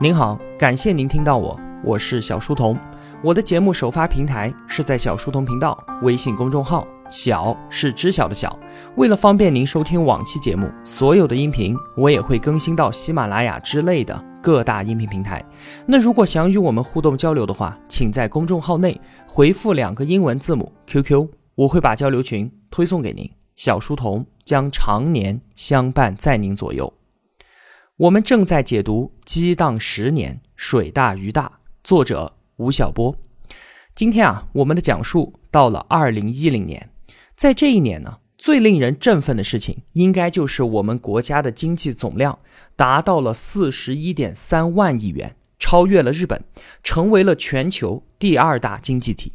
[0.00, 2.76] 您好，感谢您听到我，我是小书童。
[3.22, 8.58] 我的节目首发平台是在小书童频道微信公众号，小是知晓的小。
[8.96, 15.42] 为了方便您收听往期节目，所有的音频我也会更新到喜马拉雅之类的各大音频平台。
[15.86, 23.30] 那如果想与我们互动交流的话，请在公众号内回复两个英文字母 QQ，我会把交流群推送给您。
[23.54, 26.92] 小书童将常年相伴在您左右。
[27.96, 31.46] 我们正在解读《激荡十年，水大鱼大》，
[31.84, 33.16] 作者吴晓波。
[33.94, 36.90] 今天啊，我们的讲述到了二零一零年，
[37.36, 42.40] 在这一年呢，最令人振奋的事情，应该就是我们国家的经济总量
[42.74, 46.42] 达到了四十一点三万亿元，超越了日本，
[46.82, 49.34] 成为了全球第二大经济体。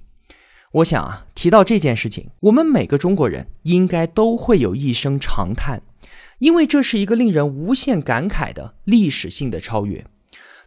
[0.74, 5.82] 我想啊，提到这件事情，我们每个中国人应该都会有一声长叹。
[6.40, 10.06] 因为这是一个令人无限感慨的历史性的超越。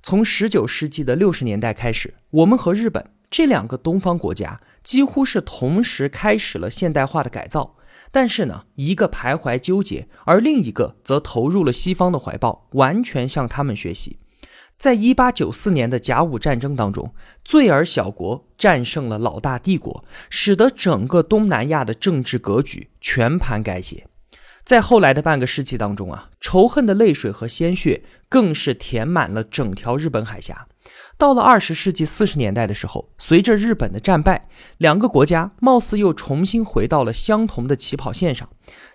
[0.03, 7.77] 从十九世纪的六十年代开始，我们和日本这两个东方国家几乎是同时开始了现代化的改造。
[8.11, 14.19] 但是呢，一个徘徊纠结，而另一个则投入了西方的怀抱，完全向他们学习。
[14.77, 24.09] 在一八九四年的甲午战争当中，罪尔小国战胜了老大帝国，使得整个东南亚的政治格局全盘改写。
[24.65, 30.67] 在后来的半个世纪当中啊，仇恨的泪水和鲜血更是填满了整条日本海峡。
[31.19, 38.49] 到了二十世纪四十年代的时候，随着日本的战败，两个国家貌似又重新回到了相同的起跑线上。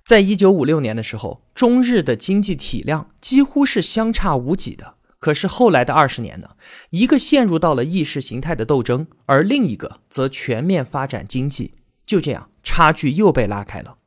[0.03, 4.95] 在一九五六年的时候，中日的经济体量几乎是相差无几的。
[5.19, 6.49] 可是后来的二十年呢，
[6.91, 13.97] 一个陷入到了意识形态的斗争，而另一个则全面发展经济，就这样差距又被拉开了。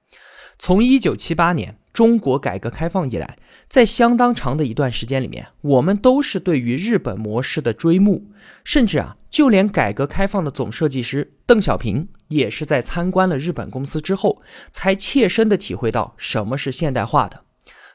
[0.61, 8.27] 从一九七八年中国改革开放以来，在相当长的一段时间里面，我们都是对于日本模式的追慕，
[8.63, 17.45] 甚至啊，就连改革开放的总设计师邓小平，也是在参观了日本公司之后，才切身的体会到什么是现代化的。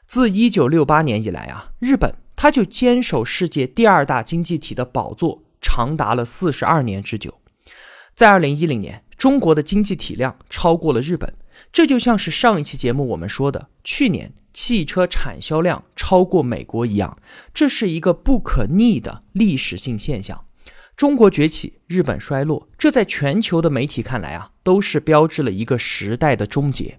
[0.04, 7.32] 自一九六八年以来啊，日本它就坚守世界第二大经济体的宝座，长达了四十二年之久。
[8.16, 11.32] 在二零一零年，中国的经济体量超过了日本。
[11.76, 17.18] 这就像是上一期节目我们说的，去年汽车产销量超过美国一样，
[17.52, 20.46] 这是一个不可逆的历史性现象。
[20.96, 26.98] 中国崛起，日本衰落，这在全球的媒体看来啊，都是标志了一个时代的终结。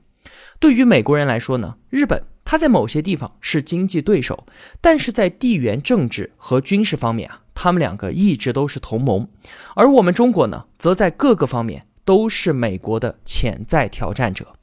[0.60, 4.46] 对于美国人来说呢，日本它在某些地方是经济对手，
[4.80, 9.28] 但是在地缘政治和军事方面啊，他们两个一直都是同盟。
[9.74, 11.88] 而我们中国呢，则在各个方面。
[12.08, 14.57] 都是美国的潜在挑战者。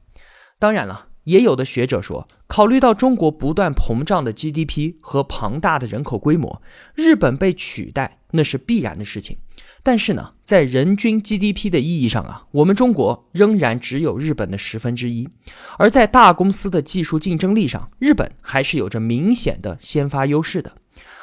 [0.57, 6.61] 当然了，也有的学者说，考虑到中国不断膨胀的 GDP 和庞大的人口规模，
[6.93, 9.37] 日本被取代那是必然的事情。
[9.83, 15.27] 但是呢，在人均 GDP 的意义上啊，我们中国仍然只有日本的十分之一。
[15.77, 20.77] 而在大公司的技术竞争力上，日本还是有着明显的先发优势的。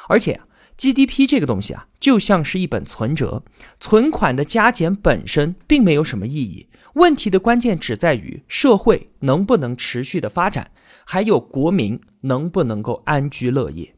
[0.07, 0.39] 而且。
[0.77, 3.43] GDP 这个东西啊，就像是一本存折，
[3.79, 6.67] 存款的加减本身并没有什么意义。
[6.95, 10.71] 问题的关键只在于社会能不能持续的发展，
[11.05, 13.95] 还有国民能不能够安居乐业。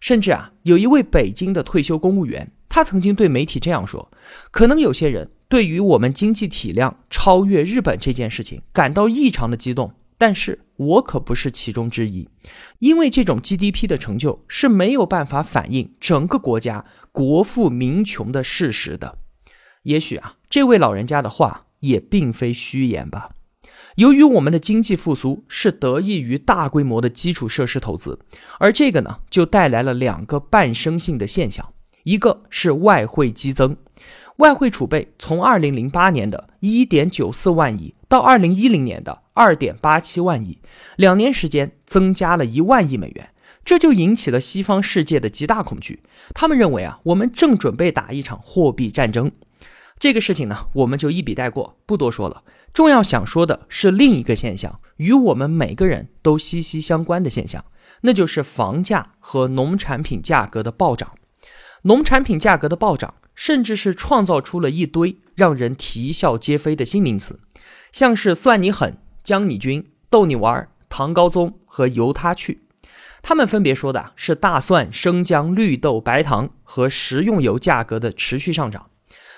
[0.00, 4.08] 甚至啊，有一位北京的退休公务员，他曾经对媒体这样说：，
[4.52, 9.92] 可能有些人对于我们经济体量超越日本这件事情感到异常的激动。
[10.18, 12.28] 但是我可不是其中之一，
[12.80, 19.18] 因为这种 GDP 的成就是没有办法反映整个国家国富民穷的事实的。
[19.84, 23.30] 也许啊，这位老人家的话也并非虚言吧。
[23.94, 28.18] 由于我们的经济复苏是得益于大规模的基础设施投资，
[28.58, 31.72] 而这个呢，就带来了两个半生性的现象，
[32.08, 33.76] 一个是外汇激增。
[34.36, 40.58] 外汇储备从二零零八年的一点九四万亿到二零一零年的二点八七万亿，
[40.96, 43.28] 两年时间增加了一万亿美元，
[43.62, 46.02] 这就引起了西方世界的极大恐惧。
[46.34, 49.30] 他们认为啊，我们正准备打一场货币战争。
[49.98, 52.42] 这个事情呢，我们就一笔带过，不多说了。
[52.72, 57.62] 重要想说的是另一个现象，与我们每个人都息息相关的现象，
[58.00, 61.17] 那就是房价和农产品价格的暴涨。
[61.82, 63.14] 农产品价格的暴涨。
[63.34, 67.38] 甚至是创造出了一堆让人啼笑皆非的新名词，
[67.92, 72.64] 像是算你狠、将你军、逗你玩、唐高宗和由他去。
[73.22, 78.90] 他们分别说的是大蒜、生姜、绿豆、白糖和食用油价格的持续上涨。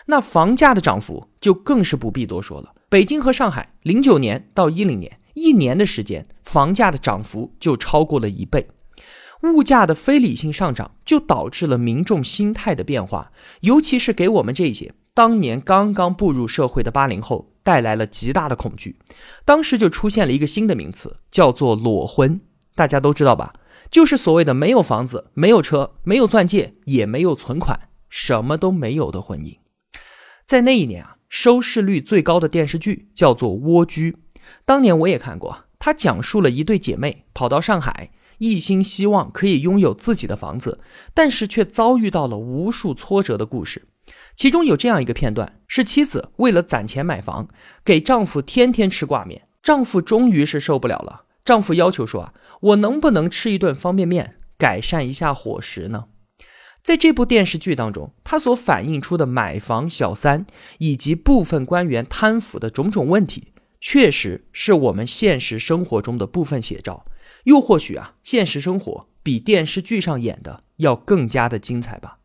[0.07, 2.73] 那房价的涨幅就更是不必多说了。
[2.89, 8.67] 北京和上海，零九年到一零年一年的时间，房价的涨幅就超过了一倍。
[9.43, 18.97] 物价的非理性上涨，就导致了民众心态的变化，尤其是给我们这些当年刚刚步入社会的八零后带来了极大的恐惧。
[19.45, 22.41] 当时就出现了一个新的名词，叫做“裸婚”，
[22.75, 23.55] 大家都知道吧？
[23.91, 29.57] 就是所谓的没有房子、没有车、没有钻戒，也没有存款，什么都没有的婚姻。
[30.47, 34.13] 在那一年啊，收视率最高的电视剧叫做《蜗居》，
[34.65, 35.65] 当年我也看过。
[35.79, 38.11] 它讲述了一对姐妹跑到上海，
[38.41, 40.81] 一心希望可以拥有自己的房子，
[41.15, 43.87] 但是却遭遇到了无数挫折的故事。
[44.35, 47.49] 其中有这样一个片段，是妻子为了攒钱买房，
[47.85, 49.47] 给丈夫天天吃挂面。
[49.63, 56.07] 丈夫终于是受不了了，丈夫要求说：“啊，我能不能吃一顿方便面，改善一下伙食呢？”
[56.83, 60.47] 在这部电视剧当中，他所反映出的买房小三
[60.79, 63.53] 以及部分官员贪腐的种种问题。
[63.81, 67.07] 确实是我们现实生活中的部分写照，
[67.45, 72.19] 又或许啊，现实生活比电视剧上演的要更加的精彩吧。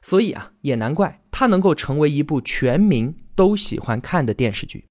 [0.00, 4.86] 所以啊，也难怪它能够成为一部全民都喜欢看的电视剧。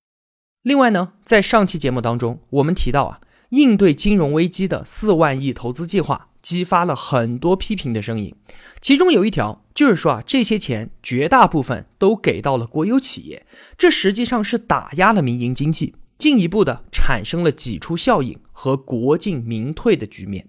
[0.61, 8.35] 另外呢，在上期节目当中，我们提到啊，应对金融危机的四万亿投资计划激发了很多批评的声音，
[8.81, 13.45] 其中有一条就是说啊，这些钱绝大部分都给到了国有企业，
[13.77, 15.95] 这实际上是打压了民营经济。
[16.19, 20.47] 进一步的产生了挤出效应和国进民退的局面。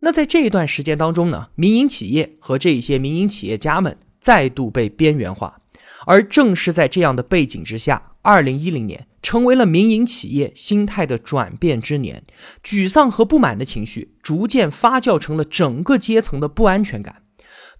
[0.00, 5.60] 那在这一段时间当中呢，民营企业和这一些民营企业家们再度被边缘化。
[6.06, 12.24] 而正是在这样的背景之下，二零一零年成为了民营企业心态的转变之年。
[12.64, 17.22] 沮丧和不满的情绪逐渐发酵成了整个阶层的不安全感。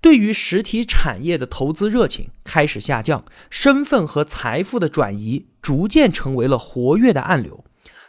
[0.00, 7.64] 对于实体产业的投资热情开始下降，身份和财富的转移逐渐成为了活跃的暗流。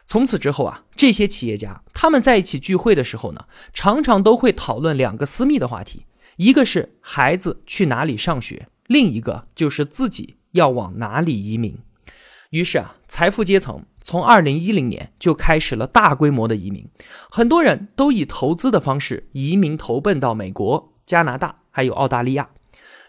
[0.07, 6.05] 从此之后啊，这些企业家他们在一起聚会的时候呢，常常都会讨论两个私密的话题，
[6.37, 11.77] 一个是孩子去哪里上学，另一个就是自己要往哪里移民。
[12.49, 16.89] 于是啊，财富阶层从二零一零年就开始了大规模的移民，
[17.29, 21.60] 很多人都以投资的方式移民投奔到美国、加拿大。
[21.71, 22.49] 还有澳大利亚，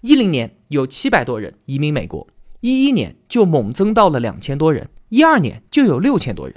[0.00, 2.26] 一零年有七百多人移民美国，
[2.60, 6.56] 一一年就猛增到了两千多人，一二年就有六千多人。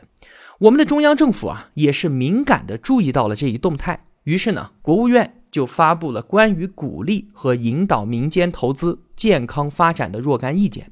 [0.59, 10.91] 我们的中央政府啊，也是敏感的注意到了这一动态，于是呢，国务院就发布了关于鼓励和引导民间投资健康发展的若干意见，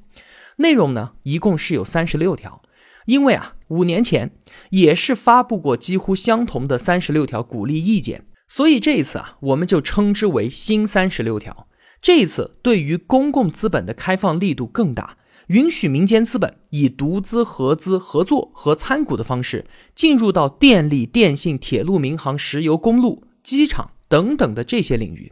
[0.57, 2.61] 内容呢，一共是有三十六条。
[3.05, 4.31] 因为啊，五年前
[4.69, 8.25] 也是发布过几乎相同的三十六条鼓励意见。
[8.47, 11.67] 所以这一次啊，我们就称之为新三十六条。
[12.01, 15.17] 这一次对于公共资本的开放力度更大，
[15.47, 25.31] 允许民间资本以独资、合资、合作和参股的方式进入到电力、电信、铁路、民航、石油、公路、机场等等的这些领域。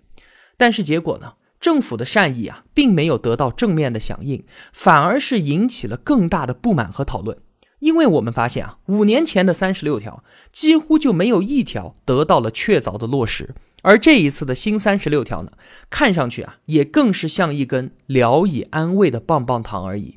[0.58, 7.38] 但是结果呢，政府的善意啊，并没有得到正面的响应，反而是引起了更大的不满和讨论。
[7.81, 15.51] 因为我们发现啊，五年前的三十六条几乎就没有一条得到了确凿的落实，而这一次的新三十六条呢，
[15.89, 20.16] 看上去啊，也更是像一根聊以安慰的棒棒糖而已。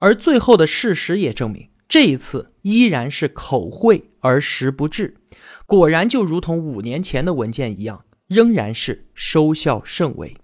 [0.00, 5.16] 而最后的事实也证明，这一次依然是口惠而实不至，
[5.64, 10.36] 果然就如同五年前的文件一样，仍然是收效甚微。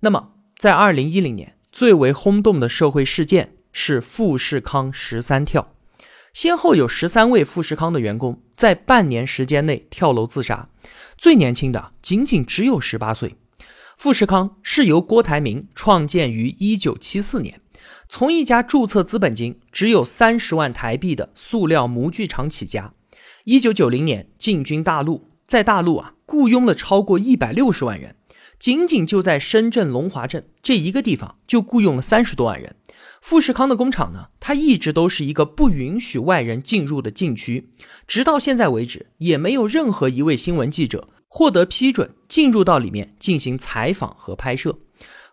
[0.00, 3.54] 那么，在二零一零年最为轰动的社会事件。
[3.72, 5.74] 是富士康十三跳，
[6.32, 10.68] 先后有十三位富士康的员工在半年时间内跳楼自杀，
[11.16, 13.36] 最年轻的仅仅只有十八岁。
[13.96, 17.60] 富士康是由郭台铭创建于一九七四年，
[18.08, 22.94] 从一家注册资本金只有三十万台币的塑料模具厂起家。
[23.44, 28.16] 一九九零年进军大陆，在大陆啊雇佣了超过一百六十万人，
[28.62, 32.76] 仅仅就在深圳龙华镇这一个地方就雇佣了三十多万人。
[33.20, 37.70] 富士康的工厂呢，它一直都是一个不允许外人进入的禁区，
[38.06, 44.78] 直到现在为止，也没有任何一位新闻记者获得批准进入到里面进行采访和拍摄。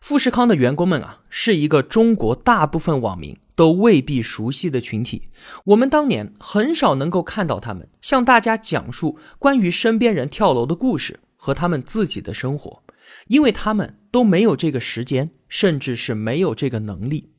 [0.01, 5.29] 富士康的员工们啊，是一个中国大部分网民都未必熟悉的群体。
[5.65, 12.81] 我们当年很少能够看到他们向大家讲述关于身边人跳楼的故事和他们自己的生活，
[13.28, 17.32] 因为他们都没有这个时间，甚至是没有这个能力。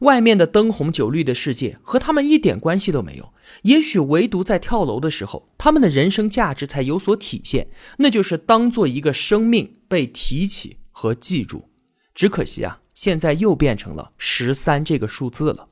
[0.00, 3.32] 外面的灯红酒绿的世界和他们一点关系都没有。
[3.62, 11.70] 也许唯独在跳楼的时候，他们的人生价值才有所体现，那就是当做一个生命被提起和记住。
[12.14, 15.68] 只可惜啊，现在又变成了十三这个数字了。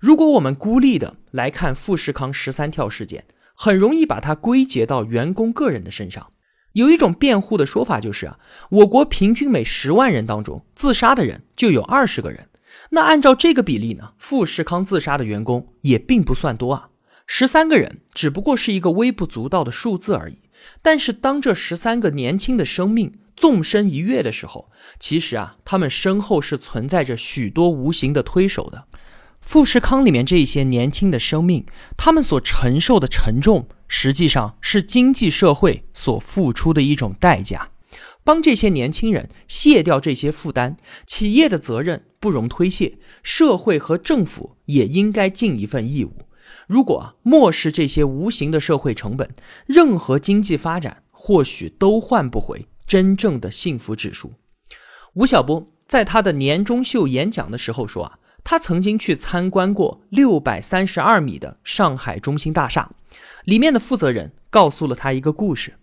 [0.00, 3.24] 如果我们孤立的来看富士康十三跳事件，
[3.54, 6.32] 很容易把它归结到员工个人的身上。
[6.74, 8.38] 有一种辩护的说法就是啊，
[8.68, 12.48] 我国平均每十万人当中自杀的人就有二十个人。
[12.90, 16.88] 那按照这个比例呢，富士康自杀的员工也并不算多啊，
[17.26, 20.38] 十三个人只不过是一个微不足道的数字而已。
[20.82, 28.86] 但是当这十三个年轻的生命纵身一跃的时候，其实啊，他们身后是存在着许多无形的推手的。
[29.40, 31.66] 富士康里面这一些年轻的生命，
[31.96, 37.70] 他们所承受的沉重，实际上是经济社会所付出的一种代价。
[38.24, 40.76] 帮这些年轻人卸掉这些负担，
[41.06, 46.26] 企业的责任不容推卸，社会和政府也应该尽一份义务。
[46.66, 49.30] 如果漠视这些无形的社会成本，
[49.66, 54.32] 任何经济发展或许都换不回真正的幸福指数。
[55.14, 58.18] 吴晓波在他的年终秀演讲的时候说啊。
[58.44, 62.90] 他曾经去参观过六百三十二米的上海中心大厦，
[63.44, 65.78] 里面的负责人告诉了他一个故事，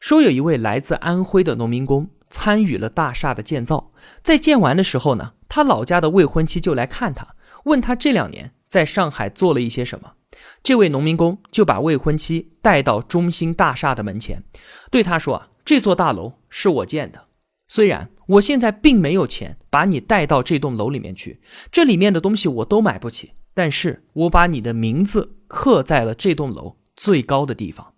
[0.00, 3.92] 说有一位来自安徽的农民工参与了大厦的建造，
[4.22, 10.14] 在建完的时候呢，他老家的未婚妻就来看他，问他这两年在上海做了一些什么。
[10.62, 14.42] 这位农民工就把未婚妻带到中心大厦的门前，
[14.90, 17.25] 对他说：“啊，这座大楼是我建的。”
[17.68, 27.94] 虽然我现在并没有钱把你带到这栋楼里面去，这里面的东西我都买不起，但是我把你的名字刻在了这栋楼最高的地方。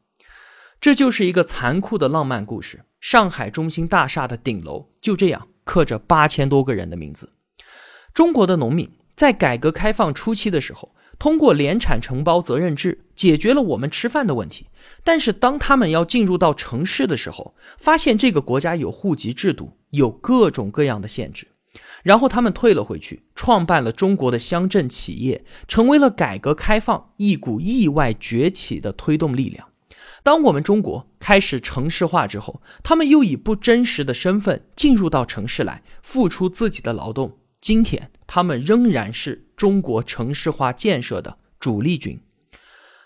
[0.80, 2.84] 这就是一个残酷的浪漫故事。
[3.00, 7.32] 上海中心大厦的顶楼就这样刻着八千多个人的名字。
[8.12, 10.94] 中国的农民在改革开放初期的时候。
[11.18, 14.66] 通过联产承包责任制解决了我们吃饭的问题，
[15.02, 21.48] 但是当他们要进入到城市的时候，发现这个国家有户籍制度，有各种各样的限制，
[22.04, 29.66] 然后他们退了回去，创办了中国的乡镇企业，成为了改革开放一股意外崛起的推动力量。
[30.22, 37.38] 当我们中国开始城市化之后，他们又以不真实的身份进入到城市来，付出自己的劳动。
[37.60, 42.20] 今天，他们仍然是中国城市化建设的主力军。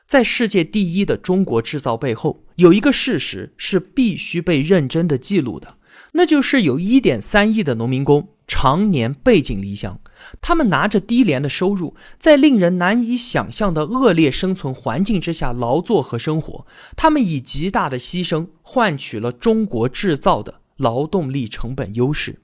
[0.07, 5.79] 在世界第一的中国制造背后，有一个事实是必须被认真的记录的，
[6.13, 10.01] 那就是有一点三亿的农民工常年背井离乡，
[10.43, 22.41] 他们拿着低廉的收入，在令人难以想象的恶劣生存环境之下劳作和生活，他们以极大的牺牲换取了中国制造的劳动力成本优势。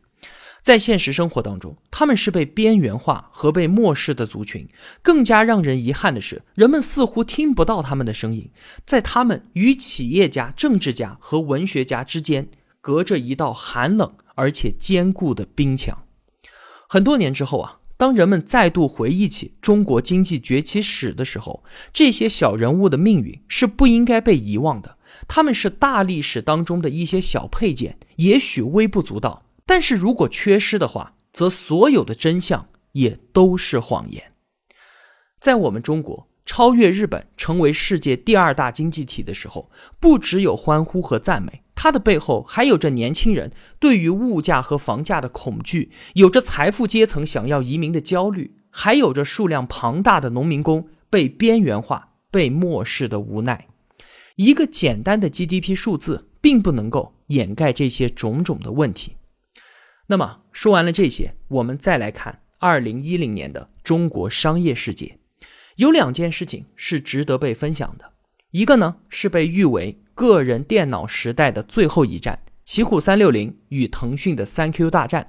[0.62, 4.68] 在现实生活当中，他们是被边缘化和被漠视的族群。
[5.02, 8.50] 更加让人遗憾的是，人们似乎听不到他们的声音。
[8.84, 12.48] 在他们与企业家、政治家和文学家之间，
[12.80, 16.04] 隔着一道寒冷而且坚固的冰墙。
[16.88, 24.96] 很多年之后啊，当人们再度回忆起中国经济崛起史的时候，这些小人物的命运是不应该被遗忘的。
[25.26, 29.44] 他们是大历史当中的一些小配件，也许微不足道。
[29.68, 34.32] 但是如果缺失的话，则所有的真相也都是谎言。
[35.38, 39.70] 在我们中国超越日本成为世界第二大经济体的时候，
[40.00, 53.68] 不只有欢呼和赞美，它的背后还有着年轻人对于物价和房价的恐惧，有着财富阶层想要移民的焦虑，还有着数量庞大的农民工被边缘化、被漠视的无奈。
[54.36, 59.17] 一个简单的 GDP 数字并不能够掩盖这些种种的问题。
[60.10, 65.18] 那么说完了这些，我们再来看二零一零年的中国商业世界，
[65.76, 68.12] 有两件事情是值得被分享的。
[68.52, 75.24] 一个呢是被誉为个人电脑时代的最后一战，奇虎三六零与腾讯的三 Q 大战；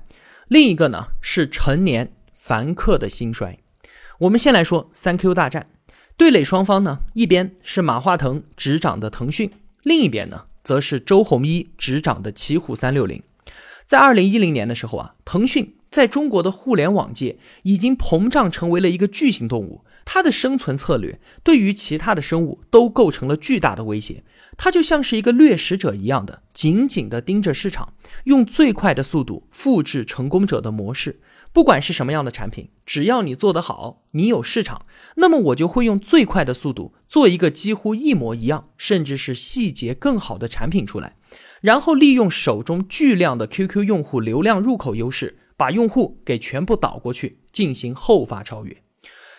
[0.47, 3.59] 另一个呢是成年凡客的兴衰。
[4.19, 5.69] 我们先来说三 Q 大战，
[6.15, 9.51] 对垒双方呢，一边是马化腾执掌的腾讯，
[9.83, 13.21] 另一边呢则是周鸿祎执掌的奇虎三六零。
[13.89, 24.23] 在二零一零年的时候啊，腾讯在中国的互联网界已经膨胀成为了一个巨型动物，它的生存策略对于其他的生物都构成了巨大的威胁。
[24.57, 27.93] 它就像是一个掠食者一样的，紧紧地盯着市场，
[28.25, 31.19] 用最快的速度复制成功者的模式。
[31.51, 41.15] 不管是什么样的产品，只要你做得好，你有市场，那么我就会用最快的速度做一个几乎一模一样，甚至是细节更好的产品出来。
[41.61, 48.77] 然后利用手中巨量的 QQ 用户流量入口优势，把用户给全部导过去，进行后发超越。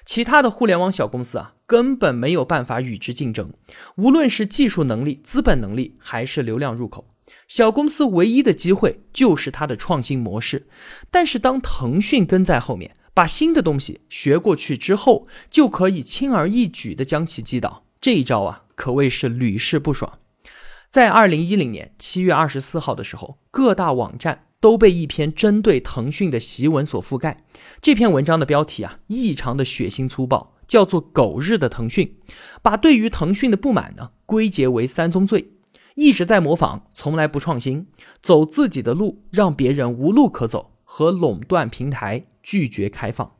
[0.04, 3.52] 其他的互联网小公司啊，根本没有办法与之竞争，
[3.96, 7.06] 无论是技术能力、资本能力，还是流量入口。
[7.46, 10.66] 小公司唯一的机会就是它的创新模式。
[11.10, 17.84] 但是当腾讯跟在后面，把新的东西学过去之后，就可以轻而易举地将其击倒。
[18.00, 20.18] 这一招啊，可谓是屡试不爽。
[20.90, 27.44] 在二零一零年七月二十四号的时候，各大网站都被一篇针对腾讯的檄文所覆盖。
[27.80, 32.18] 这篇文章的标题啊，异常的血腥粗暴，叫做“狗日的腾讯”，
[32.60, 35.52] 把对于腾讯的不满呢归结为三宗罪：
[35.94, 37.86] 一直在模仿，从来不创新，
[38.20, 43.36] 走自己的路，让别人无路可走，和垄断平台，拒绝开放。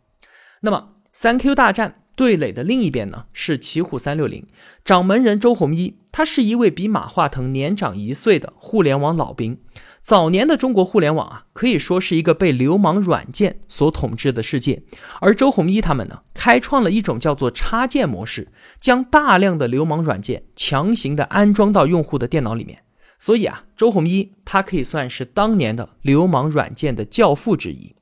[0.61, 2.00] 那么，三 Q 大战。
[2.21, 4.47] 对垒的另一边呢是奇虎三六零
[4.85, 9.59] 掌门人周鸿祎，他是一位比马化腾年长一岁的互联网老兵。
[10.03, 14.83] 早年的中国互联网啊，可以说是一个被流氓软件所统治的世界。
[15.23, 18.49] 而周鸿祎他们呢，开创了一种叫做插件模式，
[18.79, 22.83] 将大量的流氓软件强行的安装到用户的电脑里面。
[23.19, 27.95] 所以啊，周鸿祎他可以算是当年的流氓软件的教父之一。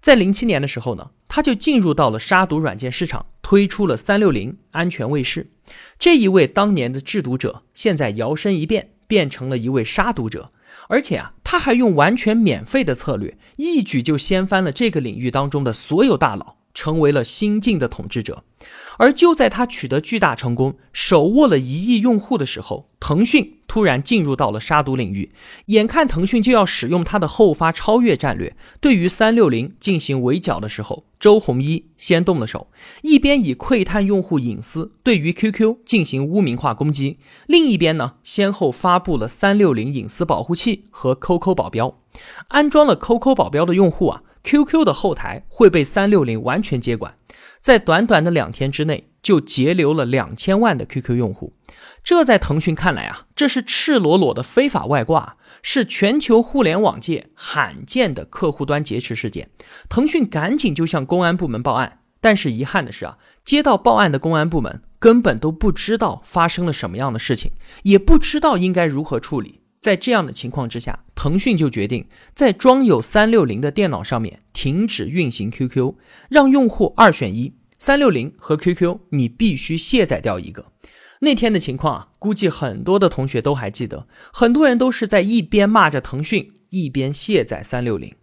[0.00, 5.50] 在零七年的时候呢，他就进入到了杀毒软件市场，推出了三六零安全卫士。
[5.98, 10.52] 这一位当年的制毒者，现在摇身一变，变成了一位杀毒者，
[10.88, 18.44] 而且啊，他还用完全免费的策略，一举就掀翻了这个领域当中的所有大佬，成为了新晋的统治者。
[18.98, 25.30] 而就在他取得巨大成功，手握了一亿用户的时候，腾讯突然进入到了杀毒领域。
[25.66, 32.66] 眼看腾讯就要使用它的后发超越战略，对于三六零进行围剿的时候，周鸿祎先动了手，
[33.02, 41.96] 一边以窥探用户隐私对于 QQ 进行污名化攻击，另一边呢，先后发布了三六零隐私保护器和 QQ 保镖。
[42.48, 47.14] 安装了 QQ 保镖的用户啊，QQ 的后台会被三六零完全接管。
[47.60, 51.52] 在短短的两天之内，就截留了两千万的 QQ 用户，
[52.02, 59.50] 这在腾讯看来啊，这是赤裸裸的非法外挂，是全球互联网界罕见的客户端劫持事件。
[59.90, 67.52] 腾讯赶紧就向公安部门报案，但是遗憾的是啊，接到报案的公安部门根本都不知道发生了什么样的事情，
[67.82, 69.57] 也不知道应该如何处理。
[69.80, 75.94] 在这样的情况之下，腾讯就决定在装有三六零的电脑上面停止运行 QQ，
[76.28, 80.72] 让用户二选一：三六零和 QQ，你必须卸载掉一个。
[81.20, 88.14] 那天的情况啊，估计很多的同学都还记得，很多人都是在一边骂着腾讯，一边卸载三六零。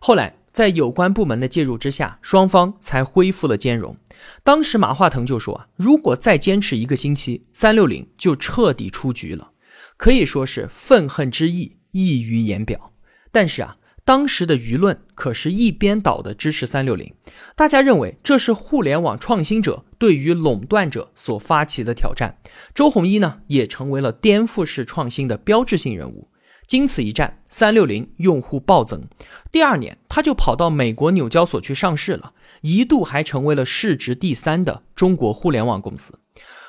[0.00, 3.96] 后来在有关部门的介入之下，双方才恢复了兼容。
[4.44, 9.50] 当时马化腾就说啊，如果再坚持一个星期，三六零就彻底出局了。
[9.98, 12.92] 可以说是愤恨之意溢于言表，
[13.32, 17.12] 但是啊，当时的舆论可是一边倒的支持三六零，
[17.56, 22.38] 大家认为这是互联网创新者对于垄断者所发起的挑战。
[22.72, 26.30] 周鸿祎呢，也成为了颠覆式创新的标志性人物。
[26.68, 29.02] 经此一战，三六零用户暴增，
[29.50, 36.18] 第二年他就跑到美国纽交所去上市了，一度还成为了市值第三的中国互联网公司。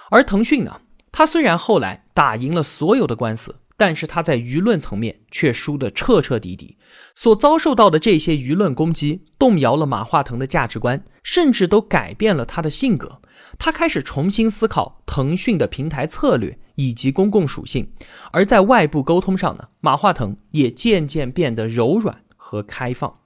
[0.10, 0.82] 而腾讯呢？
[1.12, 6.78] 他虽然后来打赢了所有的官司，但是他在舆论层面却输得彻彻底底。
[7.16, 13.22] 所遭受到的这些舆论攻击，动摇了马化腾的价值观，甚至都改变了他的性格。
[13.58, 17.92] 他开始重新思考腾讯的平台策略以及公共属性。
[18.32, 23.20] 而在外部沟通上呢，马化腾也渐渐变得柔软和开放。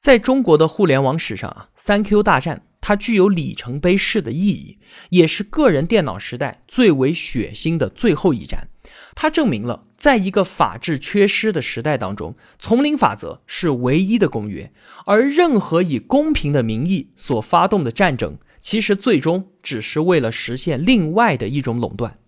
[0.00, 2.62] 在中国的互联网史上啊，三 Q 大战。
[2.88, 8.68] 它具有里程碑式的意义，也是个人电脑时代最为血腥的最后一战。
[9.16, 14.72] 它证明了，在一个法治缺失的时代当中，丛林法则是唯一的公约，
[15.04, 22.20] 而任何以公平的名义所发动的战争，其实最终只是为了实现另外的一种垄断。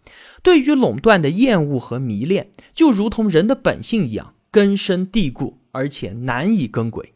[0.42, 7.14] 对于垄断的厌恶和迷恋，就如同人的本性一样根深蒂固，而且难以更轨。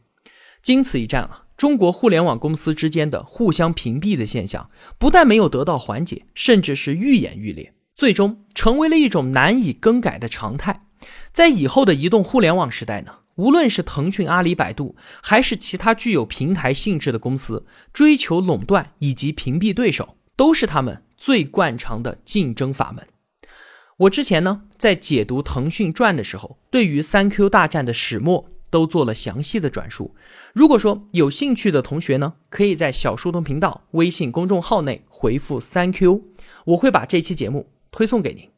[0.63, 1.42] 经此一战啊。
[1.57, 10.87] 中国互联网公司之间的互相屏蔽的现象，不但没有得到缓解，甚至是愈演愈烈，最终成为了一种难以更改的常态。
[11.33, 23.07] 在以后的移动互联网时代呢，无论是腾讯、阿里、百度，还是其他具有平台性质的公司，追求垄断以及屏蔽对手，都是他们最惯常的竞争法门。
[23.99, 28.52] 我之前呢，在解读腾讯传的时候，对于三 Q 大战的始末。
[28.73, 30.17] 都做了详细的转述。
[30.55, 36.25] 如果说有兴趣的同学呢，可以在小书童频道微信公众号内回复三 Q，
[36.65, 38.51] 我会把这期节目推送给您。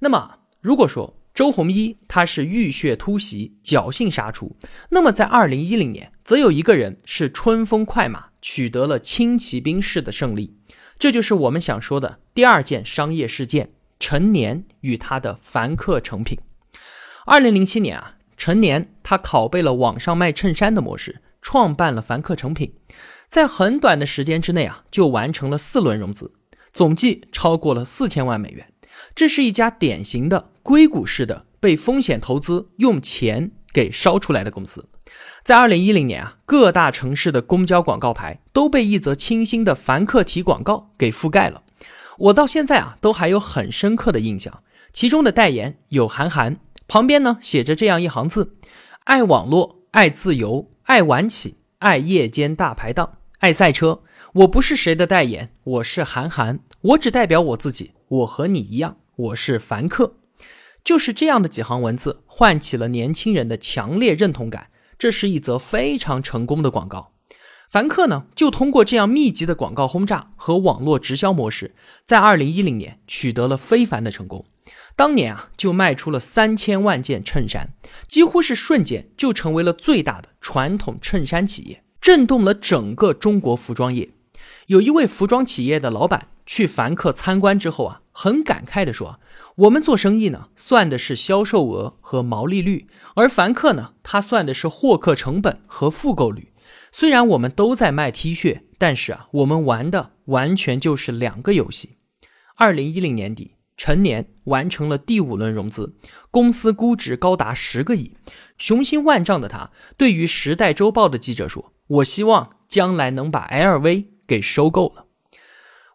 [0.00, 4.56] 那么，如果说周鸿祎他是浴血突袭、侥幸杀出，
[4.88, 10.56] 那么在二零一零年，则有一个人是春风快马，取得了轻骑兵式的胜利。
[10.98, 16.38] 这就是我们想说的第二件商业事件：陈年与他的凡客成品。
[17.26, 18.13] 二零零七年啊。
[18.36, 22.74] 成年，他拷贝了网上卖衬衫的模式，创办了凡客诚品，
[23.28, 26.32] 在很短的时间之内啊，就完成了四轮融资，
[26.72, 28.66] 总计超过了四千万美元。
[29.14, 34.88] 这是一家典型的硅谷式的被风险投资用钱给烧出来的公司。
[35.42, 41.62] 在二零一零年啊，各大城市的公交广告牌都被一则清新的凡客体广告给覆盖了。
[42.16, 44.62] 我到现在啊，都还有很深刻的印象。
[44.94, 48.54] 其中的代言有韩寒，旁边呢写着这样一行字：
[49.02, 54.02] 爱网络，爱自由，爱晚起，爱夜间大排档，爱赛车。
[54.34, 57.90] 我不是谁的代言，我是韩寒，我只代表我自己。
[58.06, 60.14] 我和你一样，我是凡客。
[60.84, 64.68] 就是这样的几行文字，唤起了年轻人的强烈认同感。
[64.96, 67.14] 这是一则非常成功的广告。
[67.68, 74.44] 凡客呢，就通过这样密集的广告轰炸和网络直销模式，在二零一零年取得了非凡的成功。
[74.96, 77.70] 当年啊，就卖出了三千万件衬衫，
[78.06, 84.10] 几乎是瞬间就成为了最大的传统衬衫企业，震动了整个中国服装业。
[84.68, 89.18] 有一位服装企业的老板去凡客参观之后啊，很感慨地说。
[89.56, 96.52] 我们做生意呢，算的是销售额和毛利率，而凡客呢，他算的是获客成本和复购率。
[96.90, 101.98] 虽然我们都在卖 T 恤，但是啊，我们玩的完全就是两个游戏。
[102.56, 105.96] 二零一零年底，陈年完成了第五轮融资，
[106.30, 108.16] 公司估值高达十个亿。
[108.58, 115.06] 雄心万丈的他，对于《时代周报》的记者说：“我希望将来能把 LV 给收购了。”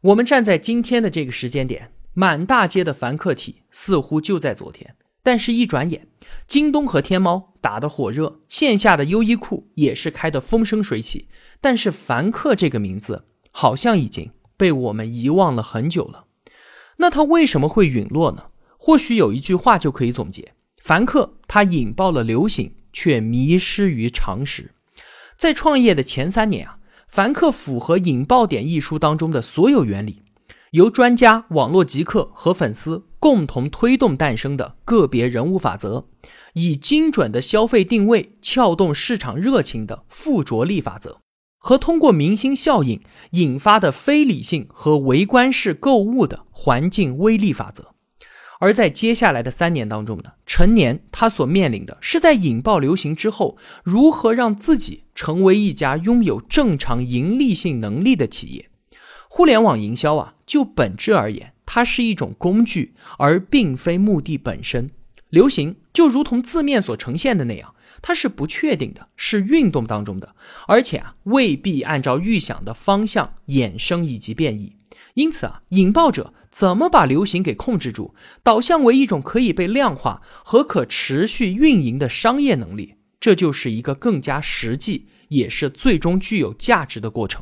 [0.03, 1.91] 我们站在今天的这个时间点。
[2.15, 6.07] 满大街的凡客体似乎就在昨天，但是，一转眼，
[6.47, 11.29] 京东和天猫打得火热，线下的优衣库也是开得风生水起。
[11.61, 16.25] 但是，凡客这个名字好像已经被我们遗忘了很久了。
[17.01, 18.45] 那它为什么会陨落呢？
[18.77, 24.71] 或许有一句话就可以总结：凡客他引爆了流行，却迷失于常识。
[25.35, 30.21] 在创业的前三年啊，凡客符合《引爆点》一书当中的所有原理。
[30.71, 36.05] 由专家、网络极客和粉丝共同推动诞生的个别人物法则，
[36.53, 41.21] 以精准的消费定位撬动市场热情的附着力法则，
[41.59, 42.99] 和通过明星效应
[43.31, 47.93] 引发的非理性和围观式购物的环境威力法则。
[48.61, 58.69] 而在接下来的三年当中呢，陈年他所面临的是在引爆流行之后，如何让自己成为一家拥有正常盈利性能力的企业。
[59.29, 64.89] 互联网营销啊，就本质而言，它是一种工具，而并非目的本身。
[65.29, 70.35] 流行就如同字面所呈现的那样，它是不确定的，是运动当中的，
[70.67, 74.75] 而且啊，未必按照预想的方向衍生以及变异。
[75.13, 87.41] 因此啊，引爆者怎么把流行给控制住，导向为一种可以被量化和可持续运营的商业能力，这就是一个更加实际，也是最终具有价值的过程。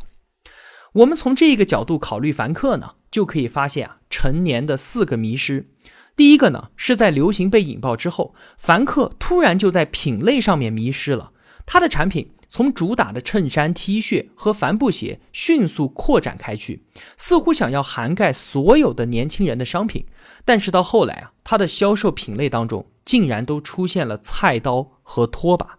[0.93, 5.69] 我们从这个角度考虑凡客呢，就可以发现啊，陈年的四个迷失。
[6.17, 11.31] 第一个呢，是在流行被引爆之后，凡客突然就在品类上面迷失了。
[11.67, 16.81] 他的产品从主打的衬衫、T 恤和帆布鞋迅速扩展开去，
[17.17, 20.07] 似乎想要涵盖所有的年轻人的商品。
[20.43, 25.77] 但是到后来啊，他的销售品类当中竟然都出现了菜刀和拖把。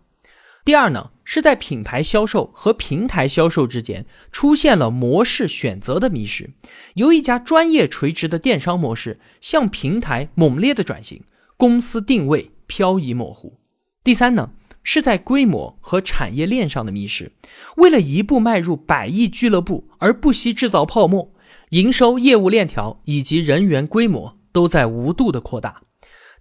[0.68, 6.50] 第二呢，是在品牌销售和平台销售之间出现了模式选择的迷失，
[6.92, 11.22] 由一家专业垂直的电商模式向平台猛烈的转型，
[11.56, 13.58] 公司定位漂移模糊。
[14.04, 14.50] 第三呢，
[14.82, 17.32] 是在规模和产业链上的迷失，
[17.78, 21.32] 为了一步迈入百亿俱乐部而不惜制造泡沫，
[21.70, 25.80] 营收、业务链条以及人员规模都在无度的扩大。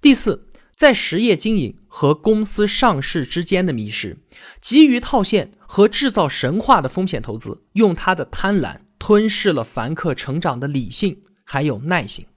[0.01, 0.46] 第四。
[0.77, 4.15] 在实业经营和公司上市之间的迷失，
[4.61, 12.27] 急于套现和制造神话的风险投资，用他的贪婪吞噬了凡客成长的理性还有耐性。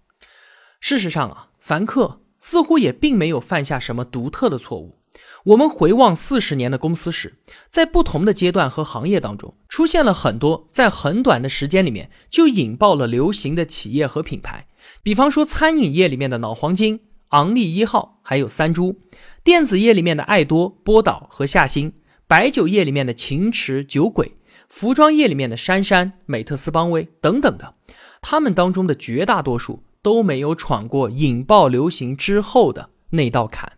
[0.81, 4.97] 事实上啊，凡客似乎也并没有犯下什么独特的错误。
[5.45, 7.35] 我们回望四十年的公司史，
[7.69, 14.67] 在不同的阶段和行业当中，出现了很多在很短的时间里面就引爆了流行的企业和品牌。
[15.03, 17.01] 比方说，餐饮业里面的脑黄金。
[17.31, 18.97] 昂立一号，还有三株；
[19.43, 21.93] 电子业里面的爱多、波导和夏新；
[22.27, 24.37] 白酒业里面的秦池、酒鬼；
[24.69, 27.75] 服装业里面的杉杉、美特斯邦威等等的，
[28.21, 33.73] 他们当中的绝大多数都没有闯过引爆流行之后的那道坎。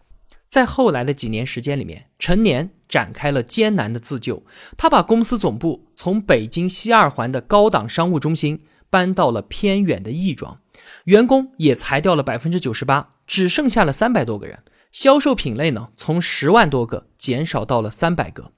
[0.48, 4.44] 在后来的几年时间里面，陈年展开了艰难的自救，
[4.76, 10.58] 他把公司总部从北京西二环的高档商务中心搬到了偏远的亦庄。
[11.04, 14.60] 员工也裁掉了百分之九十八，只剩下了三百多个人。
[14.90, 18.52] 销售品类呢，从十万多个减少到了三百个。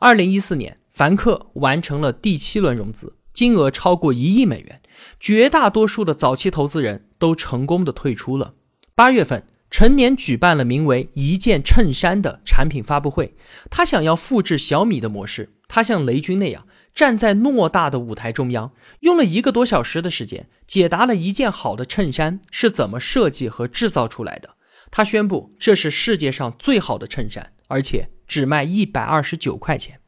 [0.00, 4.80] 二零一四年，凡客完成了第七轮融资，金额超过一亿美元。
[5.20, 8.54] 绝大多数的早期投资人都成功的退出了。
[8.94, 13.34] 八月份，陈年举办了名为“一件衬衫”的产品发布会，
[13.70, 16.66] 他想要复制小米的模式，他像雷军那样
[16.96, 24.56] 站在偌大的舞台中央，用了一个多小时的时间解答了一件好的衬衫是怎么设计和制造出来的。
[24.90, 30.00] 他宣布这是世界上最好的衬衫，而且只卖一百二十九块钱。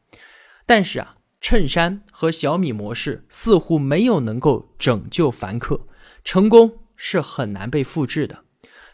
[0.65, 5.85] 但是啊，衬衫和小米模式似乎没有能够拯救凡客，
[6.23, 8.45] 成功是很难被复制的。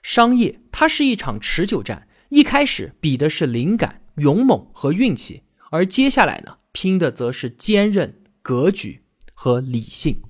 [0.04, 9.02] 商业它是一场持久战，一开始比的是灵感、勇猛和运气，而接下来呢，拼的则是坚韧、格局
[9.34, 10.22] 和理性。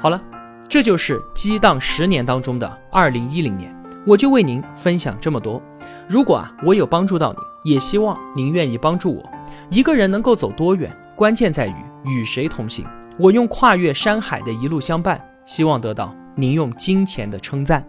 [0.00, 0.22] 好了，
[0.68, 3.74] 这就是激荡十年当中的二零一零年，
[4.06, 5.62] 我就为您分享这么多。
[6.08, 9.30] 如果啊，我有帮助到你，也希望您愿意帮助我。
[9.70, 12.86] 一个人能够走多远，关键在于与谁同行。
[13.18, 17.86] 我用跨越山海的一路相伴，希望得到您用金钱的称赞。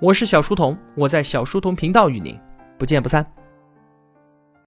[0.00, 2.38] 我是小书童，我在小书童频道与您
[2.78, 3.24] 不见不散。